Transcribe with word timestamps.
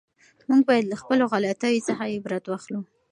موږ 0.49 0.61
باید 0.69 0.85
له 0.91 0.95
خپلو 1.01 1.23
غلطیو 1.33 1.85
څخه 1.87 2.03
عبرت 2.15 2.43
واخلو. 2.47 2.81